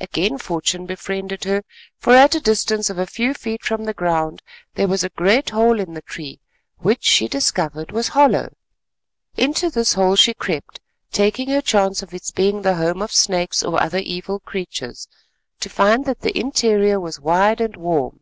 Again 0.00 0.38
fortune 0.38 0.86
befriended 0.86 1.44
her, 1.44 1.62
for 1.98 2.12
at 2.16 2.34
a 2.34 2.40
distance 2.40 2.90
of 2.90 2.98
a 2.98 3.06
few 3.06 3.32
feet 3.32 3.62
from 3.64 3.84
the 3.84 3.94
ground 3.94 4.42
there 4.74 4.88
was 4.88 5.04
a 5.04 5.08
great 5.10 5.50
hole 5.50 5.78
in 5.78 5.94
the 5.94 6.02
tree 6.02 6.40
which, 6.78 7.04
she 7.04 7.28
discovered, 7.28 7.92
was 7.92 8.08
hollow. 8.08 8.52
Into 9.36 9.70
this 9.70 9.92
hole 9.94 10.16
she 10.16 10.34
crept, 10.34 10.80
taking 11.12 11.50
her 11.50 11.62
chance 11.62 12.02
of 12.02 12.12
its 12.12 12.32
being 12.32 12.62
the 12.62 12.74
home 12.74 13.00
of 13.00 13.12
snakes 13.12 13.62
or 13.62 13.80
other 13.80 13.98
evil 13.98 14.40
creatures, 14.40 15.06
to 15.60 15.68
find 15.68 16.06
that 16.06 16.22
the 16.22 16.36
interior 16.36 16.98
was 16.98 17.20
wide 17.20 17.60
and 17.60 17.76
warm. 17.76 18.18